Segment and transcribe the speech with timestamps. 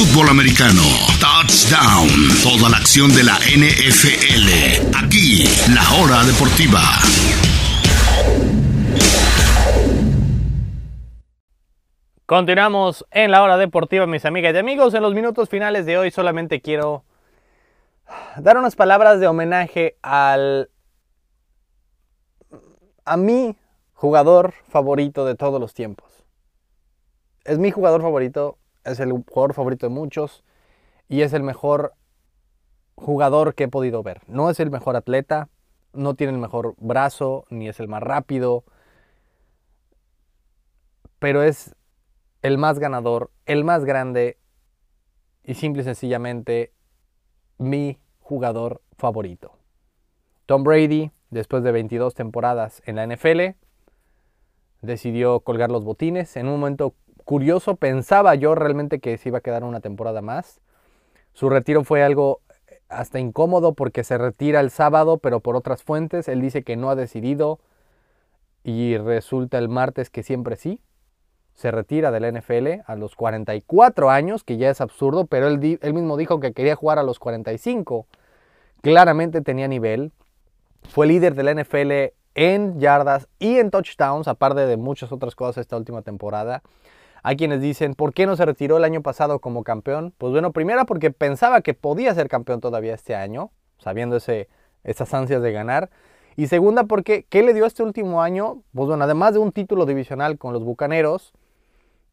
[0.00, 0.80] fútbol americano.
[1.20, 2.08] Touchdown.
[2.42, 4.96] Toda la acción de la NFL.
[4.96, 6.80] Aquí, la hora deportiva.
[12.24, 14.94] Continuamos en la hora deportiva, mis amigas y amigos.
[14.94, 17.04] En los minutos finales de hoy solamente quiero
[18.38, 20.70] dar unas palabras de homenaje al
[23.04, 23.54] a mi
[23.92, 26.24] jugador favorito de todos los tiempos.
[27.44, 30.44] Es mi jugador favorito, es el jugador favorito de muchos
[31.08, 31.94] y es el mejor
[32.94, 34.22] jugador que he podido ver.
[34.26, 35.48] No es el mejor atleta,
[35.92, 38.64] no tiene el mejor brazo, ni es el más rápido,
[41.18, 41.74] pero es
[42.42, 44.38] el más ganador, el más grande
[45.44, 46.72] y simple y sencillamente
[47.58, 49.52] mi jugador favorito.
[50.46, 53.56] Tom Brady, después de 22 temporadas en la NFL,
[54.80, 56.36] decidió colgar los botines.
[56.36, 56.94] En un momento
[57.30, 60.60] curioso, pensaba yo realmente que se iba a quedar una temporada más.
[61.32, 62.40] Su retiro fue algo
[62.88, 66.26] hasta incómodo porque se retira el sábado, pero por otras fuentes.
[66.26, 67.60] Él dice que no ha decidido
[68.64, 70.80] y resulta el martes que siempre sí
[71.54, 76.16] se retira del NFL a los 44 años, que ya es absurdo, pero él, mismo
[76.16, 78.08] dijo que quería jugar a los 45.
[78.82, 80.10] Claramente tenía nivel.
[80.88, 85.76] Fue líder del NFL en yardas y en touchdowns, aparte de muchas otras cosas esta
[85.76, 86.62] última temporada.
[87.22, 90.14] Hay quienes dicen, ¿por qué no se retiró el año pasado como campeón?
[90.16, 94.48] Pues bueno, primera porque pensaba que podía ser campeón todavía este año, sabiendo ese,
[94.84, 95.90] esas ansias de ganar.
[96.36, 98.62] Y segunda porque, ¿qué le dio este último año?
[98.74, 101.32] Pues bueno, además de un título divisional con los Bucaneros,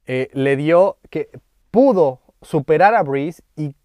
[0.06, 1.30] eh, le dio que
[1.72, 3.76] pudo superar a Breeze y,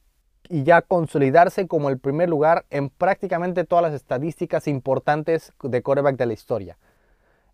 [0.48, 6.16] y, ya consolidarse como el primer lugar en prácticamente todas las estadísticas importantes de quarterback
[6.16, 6.78] de la historia.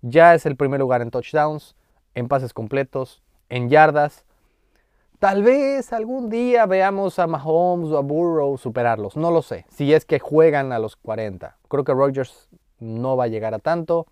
[0.02, 1.76] Ya es el primer lugar en touchdowns,
[2.14, 4.24] en pases completos, en yardas.
[5.18, 9.92] Tal vez algún día veamos a Mahomes o a Burrow superarlos, no lo sé, si
[9.92, 11.56] es que juegan a los 40.
[11.68, 12.48] Creo que Rodgers
[12.78, 14.06] no va a llegar a tanto.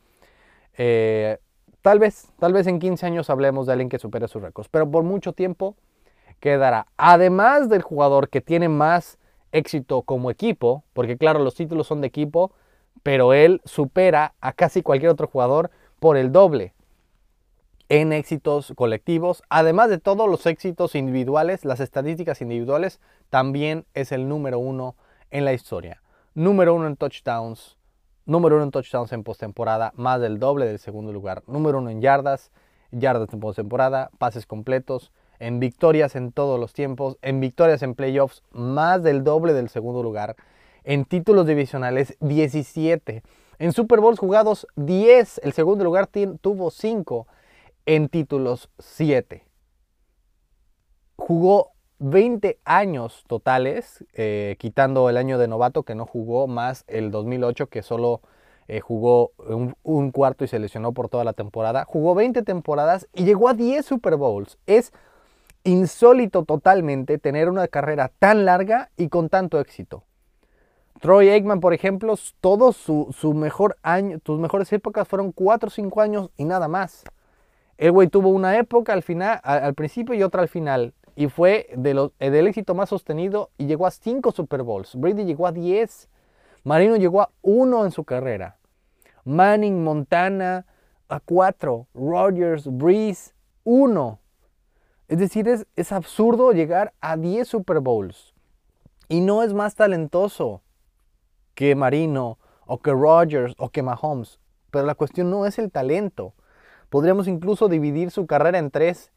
[0.77, 1.39] Eh,
[1.87, 4.91] Tal vez, tal vez en 15 años hablemos de alguien que supere sus récords, pero
[4.91, 5.77] por mucho tiempo
[6.41, 6.89] quedará.
[6.97, 9.19] Además del jugador que tiene más
[9.53, 12.51] éxito como equipo, porque claro, los títulos son de equipo,
[13.05, 15.71] pero él supera a casi cualquier otro jugador
[16.01, 16.75] por el doble
[17.97, 19.43] en éxitos colectivos.
[19.49, 24.97] Además de todos los éxitos individuales, las estadísticas individuales, también es el número uno
[25.31, 26.03] en la historia.
[26.35, 27.77] Número uno en touchdowns,
[28.27, 31.45] Número uno en touchdowns en postemporada, más del doble del segundo lugar.
[31.47, 32.51] Número uno en yardas,
[32.91, 38.43] yardas en postemporada, pases completos, en victorias en todos los tiempos, en victorias en playoffs,
[38.51, 40.35] más del doble del segundo lugar.
[40.83, 43.23] En títulos divisionales, 17.
[43.61, 45.43] En Super Bowls jugados, 10.
[45.45, 46.09] El segundo lugar
[46.41, 47.29] tuvo 5.
[47.89, 49.45] En títulos, 7.
[51.15, 51.71] Jugó
[52.01, 57.69] 20 años totales, eh, quitando el año de novato que no jugó, más el 2008
[57.69, 58.23] que solo
[58.67, 59.31] eh, jugó
[59.85, 61.85] un, cuarto y se lesionó por toda la temporada.
[61.85, 64.59] Jugó 20 temporadas y llegó a 10 Super Bowls.
[64.67, 64.93] Es
[65.63, 70.03] insólito totalmente tener una carrera tan larga y con tanto éxito.
[71.01, 75.71] Troy Aikman, por ejemplo, todo su, su mejor año, tus mejores épocas fueron 4 o
[75.71, 77.05] 5 años y nada más.
[77.79, 81.69] El güey tuvo una época al final, al, principio y otra al final y fue
[81.77, 84.95] de los, del éxito más sostenido y llegó a 5 Super Bowls.
[84.95, 86.09] Brady llegó a 10.
[86.65, 88.59] Marino llegó a 1 en su carrera.
[89.25, 90.67] Manning, Montana
[91.09, 91.87] a 4.
[91.95, 94.19] Rogers, Breeze, 1.
[95.09, 98.35] Es decir, es, es absurdo llegar a 10 Super Bowls.
[99.09, 100.63] Y no es más talentoso
[101.55, 104.41] que Marino o que Rogers o que Mahomes.
[104.71, 106.35] Pero la cuestión no es el talento.
[106.97, 109.13] Podríamos incluso dividir su carrera en tres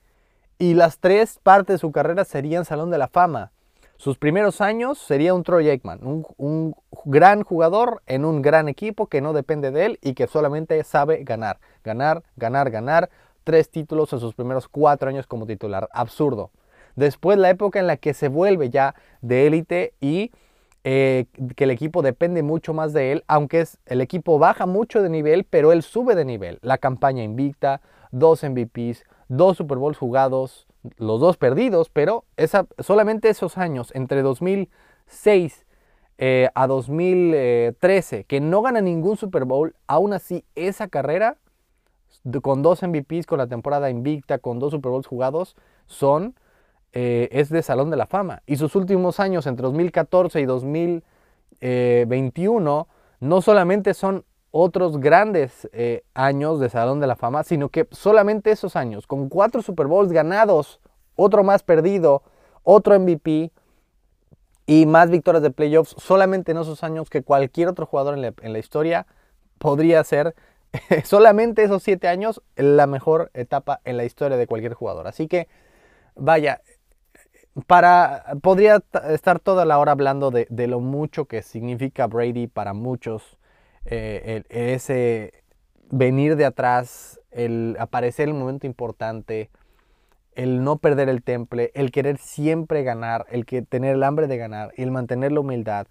[0.58, 3.54] y las tres partes de su carrera serían Salón de la Fama.
[3.96, 6.76] Sus primeros años sería un Troy Aikman, un, un,
[7.06, 11.24] gran jugador en un gran equipo que no depende de él y que solamente sabe
[11.24, 13.10] ganar, ganar, ganar, ganar.
[13.46, 15.88] Tres títulos en sus primeros cuatro años como titular.
[15.94, 16.52] Absurdo.
[16.98, 20.32] Después la época en la que se vuelve ya de élite y
[20.84, 25.10] eh, que el equipo depende mucho más de él, aunque el equipo baja mucho de
[25.10, 26.60] nivel, pero él sube de nivel.
[26.62, 27.82] La campaña invicta,
[28.12, 30.68] dos MVPs, dos Super Bowls jugados,
[30.98, 35.66] los dos perdidos, pero esa, solamente esos años, entre 2006
[36.18, 41.38] eh, a 2013, que no gana ningún Super Bowl, aún así esa carrera,
[42.42, 45.56] con dos MVPs, con la temporada invicta, con dos Super Bowls jugados,
[45.88, 46.36] son,
[46.94, 48.42] eh, es de Salón de la Fama.
[48.46, 52.88] Y sus últimos años, entre 2014 y 2021,
[53.20, 58.52] no solamente son otros grandes eh, años de Salón de la Fama, sino que solamente
[58.52, 60.80] esos años, con cuatro Super Bowls ganados,
[61.16, 62.24] otro más perdido,
[62.64, 63.52] otro MVP
[64.66, 68.34] y más victorias de playoffs solamente en esos años que cualquier otro jugador en la,
[68.42, 69.08] en la historia
[69.58, 70.36] podría ser
[71.04, 75.08] solamente esos siete años la mejor etapa en la historia de cualquier jugador.
[75.08, 75.48] Así que,
[76.16, 76.62] vaya,
[77.68, 82.74] para, podría estar toda la hora hablando de, de lo mucho que significa Brady para
[82.74, 83.38] muchos,
[83.86, 85.34] eh, ese
[85.92, 89.50] venir de atrás, el aparecer en el momento importante,
[90.36, 94.38] el no perder el temple, el querer siempre ganar, el que tener el hambre de
[94.38, 95.88] ganar el mantener la humildad.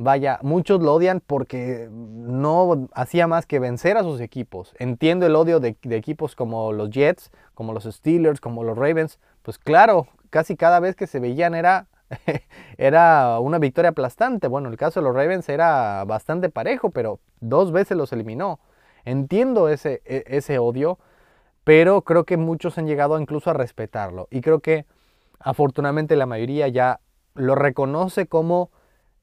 [0.00, 4.72] Vaya, muchos lo odian porque no hacía más que vencer a sus equipos.
[4.78, 9.18] Entiendo el odio de, equipos como los Jets, como los Steelers, como los Ravens.
[9.42, 11.86] Pues claro, casi cada vez que se veían era,
[12.78, 14.48] era una victoria aplastante.
[14.48, 18.60] Bueno, el caso de los Ravens era bastante parejo, pero dos veces los eliminó.
[19.04, 20.98] Entiendo ese, e, ese odio,
[21.64, 24.28] pero creo que muchos han llegado incluso a respetarlo.
[24.30, 24.86] Y creo que
[25.40, 27.00] afortunadamente la mayoría ya
[27.34, 28.70] lo reconoce como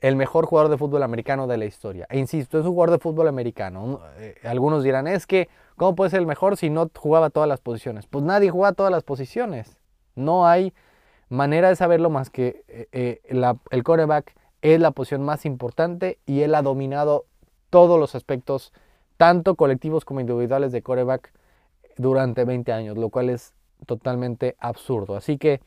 [0.02, 2.06] el mejor jugador de fútbol americano de la historia.
[2.10, 4.02] E insisto, es un jugador de fútbol americano.
[4.18, 7.62] Eh, algunos dirán, es que, ¿cómo puede ser el mejor si no jugaba todas las
[7.62, 8.06] posiciones?
[8.08, 9.78] Pues nadie juega todas las posiciones.
[10.16, 10.74] No hay
[11.30, 13.22] manera de saberlo más que eh, eh,
[13.72, 17.26] el quarterback es la posición más importante y él ha dominado
[17.70, 18.74] todos los aspectos,
[19.18, 21.32] tanto colectivos como individuales de quarterback
[21.98, 23.54] durante 20 años, lo cual es
[23.86, 25.16] totalmente absurdo.
[25.16, 25.62] Así que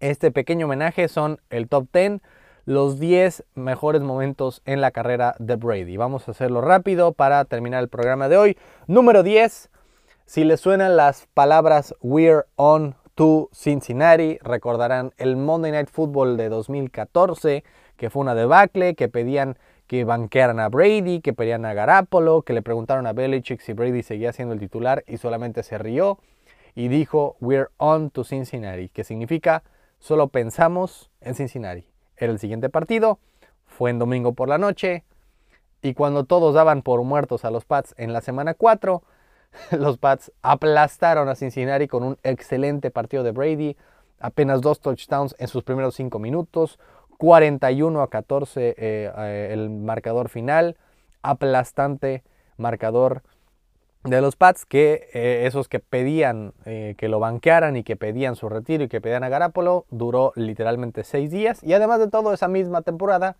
[0.00, 2.20] este pequeño homenaje son el top 10
[2.64, 5.96] los 10 mejores momentos en la carrera de Brady.
[5.96, 8.58] Vamos a hacerlo rápido para terminar el programa de hoy.
[8.86, 9.70] Número 10.
[10.26, 16.48] Si les suenan las palabras We're on to Cincinnati, recordarán el Monday Night Football de
[16.48, 17.62] 2014,
[17.96, 22.52] que fue una debacle, que pedían que banquearan a Brady, que pedían a Garapolo, que
[22.52, 26.18] le preguntaron a Belichick si Brady seguía siendo el titular y solamente se rió
[26.74, 29.62] y dijo We're on to Cincinnati, que significa
[30.00, 31.84] solo pensamos en Cincinnati.
[32.16, 33.20] Era el siguiente partido,
[33.66, 35.04] fue en domingo por la noche,
[35.80, 39.00] y cuando todos daban por muertos a los Pats en la semana 4,
[39.70, 43.76] los Pats aplastaron a Cincinnati con un excelente partido de Brady,
[44.20, 46.78] apenas dos touchdowns en sus primeros 5 minutos,
[47.18, 50.76] 41 a 14 eh, eh, el marcador final,
[51.22, 52.22] aplastante
[52.56, 53.22] marcador
[54.04, 58.48] de los Pats, que eh, esos que pedían que lo banquearan y que pedían su
[58.48, 61.62] retiro y que pedían a Garapolo, duró literalmente seis días.
[61.62, 63.36] Y además de todo, esa misma temporada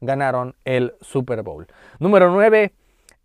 [0.00, 1.68] ganaron el Super Bowl.
[2.00, 2.72] Número 9,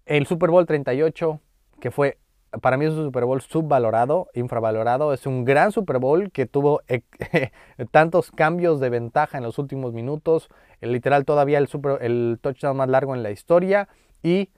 [0.06, 1.42] el Super Bowl 38,
[1.80, 2.18] que fue,
[2.62, 5.14] para mí es un Super Bowl subvalorado, infravalorado.
[5.14, 6.82] Es un gran Super Bowl que tuvo
[7.92, 10.50] tantos cambios de ventaja en los últimos minutos.
[10.82, 11.70] literal, todavía el,
[12.02, 13.90] el touchdown más largo en la historia.
[14.24, 14.50] Y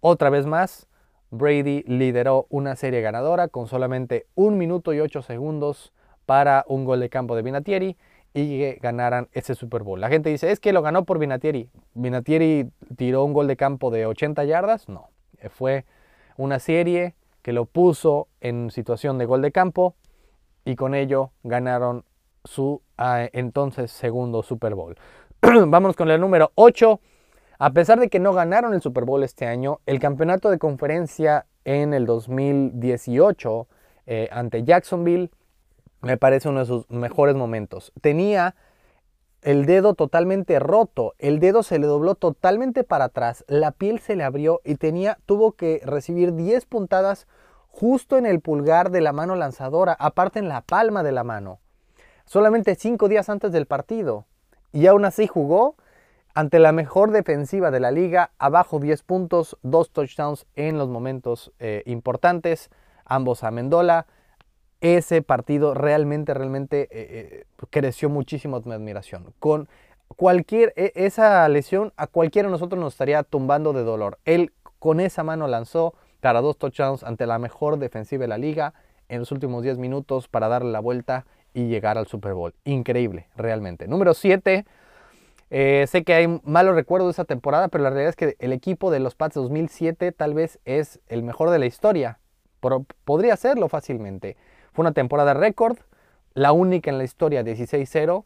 [0.00, 0.88] otra vez más,
[1.30, 5.92] Brady lideró una serie ganadora con solamente un minuto y ocho segundos
[6.26, 7.96] para un gol de campo de Vinatieri
[8.32, 10.00] y que ganaran ese Super Bowl.
[10.00, 11.70] La gente dice, es que lo ganó por Vinatieri.
[11.94, 14.88] ¿Vinatieri tiró un gol de campo de 80 yardas?
[14.88, 15.08] No,
[15.50, 15.84] fue
[16.36, 19.94] una serie que lo puso en situación de gol de campo
[20.64, 22.04] y con ello ganaron
[22.44, 24.96] su ah, entonces segundo Super Bowl.
[25.66, 27.00] Vamos con el número 8.
[27.58, 31.46] A pesar de que no ganaron el Super Bowl este año, el campeonato de conferencia
[31.64, 33.68] en el 2018
[34.06, 35.30] eh, ante Jacksonville
[36.02, 37.92] me parece uno de sus mejores momentos.
[38.00, 38.54] Tenía
[39.44, 44.16] el dedo totalmente roto, el dedo se le dobló totalmente para atrás, la piel se
[44.16, 47.26] le abrió y tenía, tuvo que recibir 10 puntadas
[47.68, 51.60] justo en el pulgar de la mano lanzadora, aparte en la palma de la mano,
[52.24, 54.24] solamente 5 días antes del partido.
[54.72, 55.76] Y aún así jugó
[56.34, 61.52] ante la mejor defensiva de la liga, abajo 10 puntos, dos touchdowns en los momentos
[61.58, 62.70] eh, importantes,
[63.04, 64.06] ambos a Mendola.
[64.84, 69.32] Ese partido realmente, realmente eh, eh, creció muchísimo mi admiración.
[69.38, 69.66] Con
[70.08, 74.18] cualquier, e, esa lesión a cualquiera de nosotros nos estaría tumbando de dolor.
[74.26, 78.74] Él con esa mano lanzó para dos touchdowns ante la mejor defensiva de la liga
[79.08, 81.24] en los últimos 10 minutos para darle la vuelta
[81.54, 82.52] y llegar al Super Bowl.
[82.64, 83.88] Increíble, realmente.
[83.88, 84.66] Número 7.
[85.48, 88.52] Eh, sé que hay malos recuerdos de esa temporada, pero la realidad es que el
[88.52, 92.18] equipo de los Pats 2007 tal vez es el mejor de la historia.
[93.06, 94.36] podría serlo fácilmente.
[94.74, 95.78] Fue una temporada récord,
[96.34, 98.24] la única en la historia 16-0,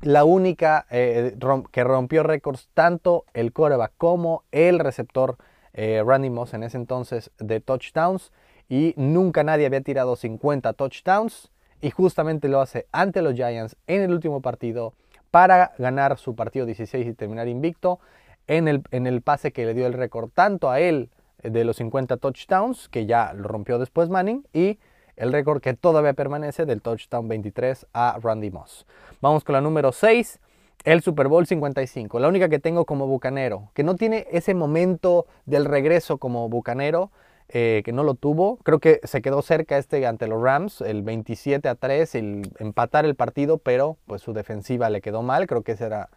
[0.00, 1.36] la única eh,
[1.70, 5.36] que rompió récords tanto el coreback como el receptor
[5.74, 8.32] eh, Randy Moss en ese entonces de touchdowns.
[8.70, 11.50] Y nunca nadie había tirado 50 touchdowns.
[11.82, 14.94] Y justamente lo hace ante los Giants en el último partido
[15.30, 18.00] para ganar su partido 16 y terminar invicto
[18.46, 21.10] en el, en el pase que le dio el récord tanto a él
[21.42, 24.78] de los 50 touchdowns, que ya lo rompió después Manning, y
[25.18, 28.86] el récord que todavía permanece del touchdown 23 a Randy Moss.
[29.20, 30.38] Vamos con la número 6,
[30.84, 35.26] el Super Bowl 55, la única que tengo como bucanero, que no tiene ese momento
[35.44, 37.10] del regreso como bucanero,
[37.48, 38.58] eh, que no lo tuvo.
[38.58, 43.04] Creo que se quedó cerca este ante los Rams, el 27 a 3, el empatar
[43.04, 45.46] el partido, pero pues su defensiva le quedó mal.
[45.46, 46.10] Creo que ese era,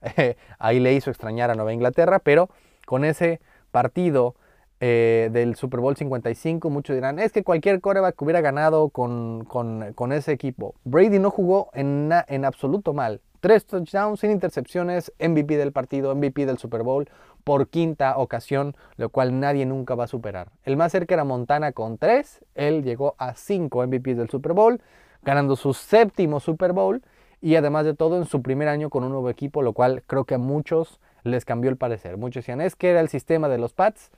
[0.58, 2.48] ahí le hizo extrañar a Nueva Inglaterra, pero
[2.86, 4.36] con ese partido
[4.80, 10.12] eh, del Super Bowl 55, muchos dirán, es que cualquier coreback hubiera ganado con, con,
[10.12, 10.74] ese equipo.
[10.84, 13.20] Brady no jugó en, en absoluto mal.
[13.40, 17.08] Tres touchdowns sin intercepciones, MVP del partido, MVP del Super Bowl
[17.44, 20.48] por quinta ocasión, lo cual nadie nunca va a superar.
[20.64, 24.82] El más cerca era Montana con tres, él llegó a cinco MVPs del Super Bowl,
[25.22, 27.02] ganando su séptimo Super Bowl
[27.40, 30.24] y además de todo en su primer año con un nuevo equipo, lo cual creo
[30.24, 32.16] que a muchos les cambió el parecer.
[32.16, 34.10] Muchos decían, es que era el sistema de los Pats,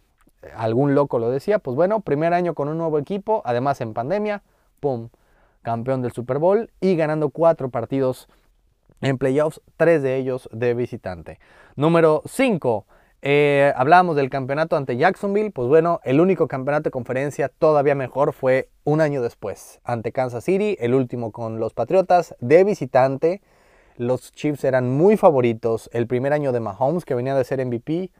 [0.56, 4.42] algún loco lo decía, pues bueno, primer año con un nuevo equipo, además en pandemia,
[4.80, 5.08] ¡pum!
[5.62, 8.28] Campeón del Super Bowl y ganando cuatro partidos
[9.00, 11.38] en playoffs, tres de ellos de visitante.
[11.76, 12.86] Número 5.
[13.20, 18.32] Eh, hablábamos del campeonato ante Jacksonville, pues bueno, el único campeonato de conferencia todavía mejor
[18.32, 23.42] fue un año después, ante Kansas City, el último con los Patriotas de visitante.
[23.96, 28.12] Los Chiefs eran muy favoritos el primer año de Mahomes, que venía de ser MVP,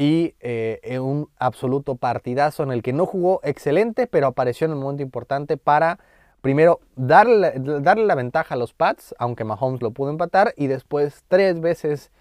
[0.00, 4.80] y eh, un absoluto partidazo en el que no jugó excelente, pero apareció en un
[4.80, 5.98] momento importante para
[6.40, 7.52] primero darle,
[7.82, 12.12] darle la ventaja a los Pats, aunque Mahomes lo pudo empatar, y después tres veces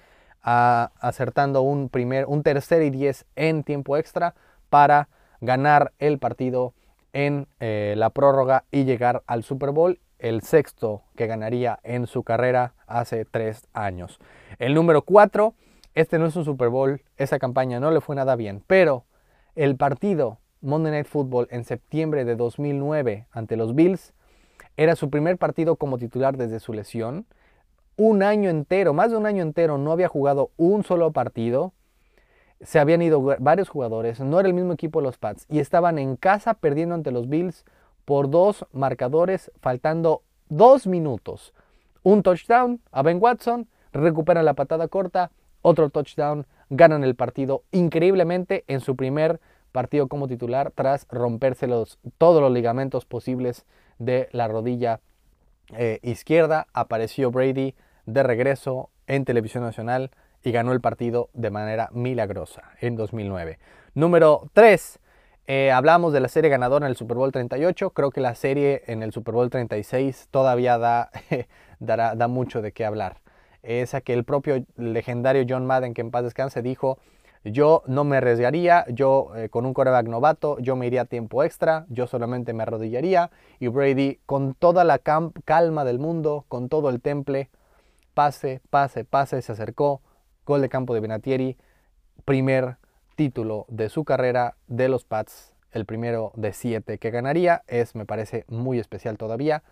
[0.41, 4.35] acertando un, primer, un tercer y diez en tiempo extra
[4.69, 5.07] para
[5.39, 6.73] ganar el partido
[7.13, 12.23] en eh, la prórroga y llegar al Super Bowl, el sexto que ganaría en su
[12.23, 14.19] carrera hace tres años.
[14.57, 15.53] El número cuatro,
[15.99, 19.05] este no es un Super Bowl, esa campaña no le fue nada bien, pero
[19.55, 24.13] el partido Monday Night Football en septiembre de 2009 ante los Bills
[24.77, 27.25] era su primer partido como titular desde su lesión
[27.99, 31.73] un año entero, más de un año entero, no había jugado un solo partido.
[32.61, 36.15] Se habían ido varios jugadores, no era el mismo equipo los Pats y estaban en
[36.15, 37.65] casa perdiendo ante los Bills
[38.05, 41.53] por dos marcadores, faltando dos minutos.
[42.01, 48.63] Un touchdown a Ben Watson, recuperan la patada corta, otro touchdown, ganan el partido increíblemente
[48.67, 49.39] en su primer
[49.71, 51.67] partido como titular tras romperse
[52.17, 53.65] todos los ligamentos posibles
[53.97, 54.99] de la rodilla
[55.77, 56.67] eh, izquierda.
[56.73, 57.75] Apareció Brady
[58.05, 60.11] de regreso en televisión nacional
[60.43, 63.59] y ganó el partido de manera milagrosa en 2009.
[63.93, 64.99] Número 3.
[65.47, 67.89] Eh, hablamos de la serie ganadora en el Super Bowl 38.
[67.91, 71.09] Creo que la serie en el Super Bowl 36 todavía da,
[71.79, 73.17] da mucho de qué hablar.
[73.63, 76.97] Esa que el propio legendario John Madden, que en paz descanse, dijo,
[77.43, 81.43] yo no me arriesgaría, yo eh, con un coreback novato, yo me iría a tiempo
[81.43, 86.89] extra, yo solamente me arrodillaría y Brady con toda la calma del mundo, con todo
[86.89, 87.49] el temple,
[88.13, 90.01] pase, pase, pase, se acercó,
[90.45, 91.57] gol de campo de Benatieri,
[92.25, 92.77] primer
[93.15, 98.05] título de su carrera de los Pats, el primero de siete que ganaría, es, me
[98.05, 99.63] parece, muy especial todavía,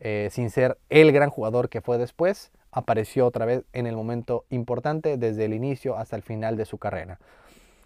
[0.00, 4.44] eh, sin ser el gran jugador que fue después, apareció otra vez en el momento
[4.50, 7.18] importante desde el inicio hasta el final de su carrera.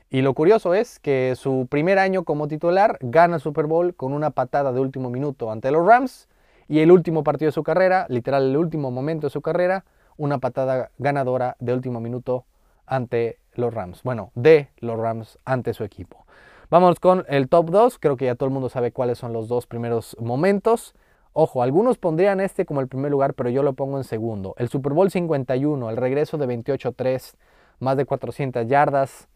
[0.08, 4.12] Y lo curioso es que su primer año como titular gana el Super Bowl con
[4.12, 6.28] una patada de último minuto ante los Rams
[6.68, 9.84] y el último partido de su carrera, literal el último momento de su carrera,
[10.16, 12.44] una patada ganadora de último minuto
[12.86, 14.02] ante los Rams.
[14.04, 16.24] Bueno, de los Rams ante su equipo.
[16.70, 17.98] Vamos con el top 2.
[17.98, 20.94] Creo que ya todo el mundo sabe cuáles son los dos primeros momentos.
[21.38, 24.54] Ojo, algunos pondrían este como el primer lugar, pero yo lo pongo en segundo.
[24.56, 27.34] El Super Bowl 51, el regreso de 28-3,
[27.78, 29.28] más de 400 yardas,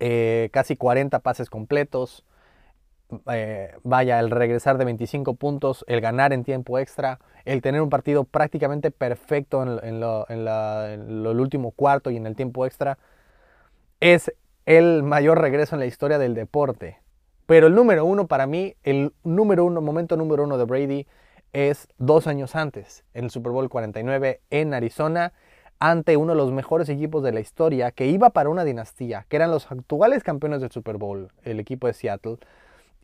[0.00, 2.24] eh, casi 40 pases completos.
[3.30, 7.90] Eh, vaya, el regresar de 25 puntos, el ganar en tiempo extra, el tener un
[7.90, 12.96] partido prácticamente perfecto en, el último cuarto y en el tiempo extra,
[14.00, 14.32] es
[14.64, 17.00] el mayor regreso en la historia del deporte.
[17.48, 21.06] Pero el número uno para mí, el número uno, momento número uno de Brady
[21.54, 25.32] es dos años antes, en el Super Bowl 49 en Arizona,
[25.78, 29.36] ante uno de los mejores equipos de la historia que iba para una dinastía, que
[29.36, 32.36] eran los actuales campeones del Super Bowl, el equipo de Seattle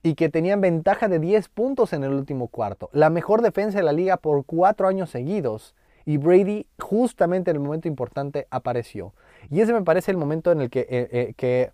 [0.03, 2.91] y que tenían ventaja de 10 puntos en el último cuarto.
[2.93, 5.75] La mejor defensa de la liga por cuatro años seguidos.
[6.05, 9.15] Y Brady justamente en el momento importante apareció.
[9.51, 11.73] Y ese me parece el momento en el que, eh, eh, que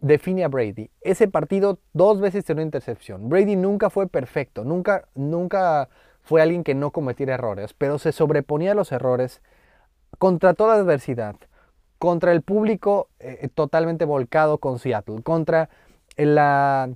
[0.00, 0.90] define a Brady.
[1.00, 3.28] Ese partido dos veces una intercepción.
[3.28, 5.88] Brady nunca fue perfecto, nunca, nunca
[6.22, 9.42] fue alguien que no cometiera errores, pero se sobreponía a los errores
[10.18, 11.36] contra toda adversidad,
[11.98, 15.68] contra el público eh, totalmente volcado con Seattle, contra
[16.16, 16.90] la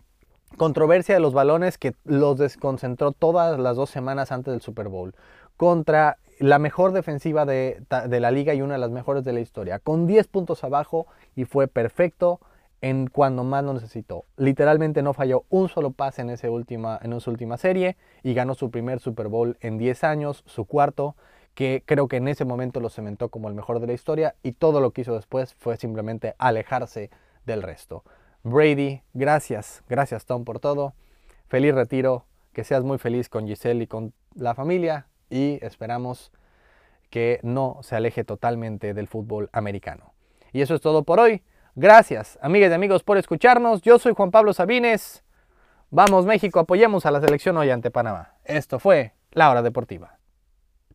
[0.57, 5.15] controversia de los balones que los desconcentró todas las dos semanas antes del Super Bowl,
[5.57, 9.41] contra la mejor defensiva de, de, la liga y una de las mejores de la
[9.41, 12.41] historia, con 10 puntos abajo y fue perfecto
[12.81, 14.25] en cuando más lo necesitó.
[14.37, 18.55] Literalmente no falló un solo pase en, ese última, en su última serie y ganó
[18.55, 21.17] su primer Super Bowl en 10 años, su cuarto,
[21.55, 24.53] que creo que en ese momento lo cementó como el mejor de la historia y
[24.53, 27.11] todo lo que hizo después fue simplemente alejarse
[27.47, 28.05] del resto.
[28.45, 30.95] Brady, gracias, gracias Tom por todo.
[31.49, 36.31] Feliz retiro, que seas muy feliz con Giselle y con la familia y esperamos
[37.11, 40.13] que no se aleje totalmente del fútbol americano.
[40.53, 41.43] Y eso es todo por hoy.
[41.81, 43.83] Gracias, amigas y amigos, por escucharnos.
[43.83, 45.23] Yo soy Juan Pablo Sabines.
[45.91, 48.35] Vamos México, apoyemos a la selección hoy ante Panamá.
[48.45, 50.18] Esto fue La Hora Deportiva.